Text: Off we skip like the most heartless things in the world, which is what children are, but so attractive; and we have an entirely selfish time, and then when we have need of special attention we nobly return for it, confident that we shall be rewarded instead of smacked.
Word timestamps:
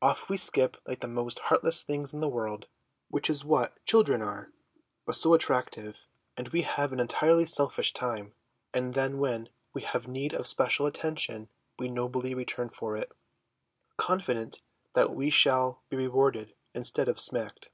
Off 0.00 0.30
we 0.30 0.38
skip 0.38 0.78
like 0.86 1.00
the 1.00 1.06
most 1.06 1.38
heartless 1.38 1.82
things 1.82 2.14
in 2.14 2.20
the 2.20 2.30
world, 2.30 2.66
which 3.10 3.28
is 3.28 3.44
what 3.44 3.76
children 3.84 4.22
are, 4.22 4.50
but 5.04 5.14
so 5.14 5.34
attractive; 5.34 6.06
and 6.34 6.48
we 6.48 6.62
have 6.62 6.94
an 6.94 6.98
entirely 6.98 7.44
selfish 7.44 7.92
time, 7.92 8.32
and 8.72 8.94
then 8.94 9.18
when 9.18 9.50
we 9.74 9.82
have 9.82 10.08
need 10.08 10.32
of 10.32 10.46
special 10.46 10.86
attention 10.86 11.50
we 11.78 11.88
nobly 11.88 12.32
return 12.32 12.70
for 12.70 12.96
it, 12.96 13.12
confident 13.98 14.62
that 14.94 15.14
we 15.14 15.28
shall 15.28 15.82
be 15.90 15.96
rewarded 15.98 16.54
instead 16.74 17.06
of 17.06 17.20
smacked. 17.20 17.70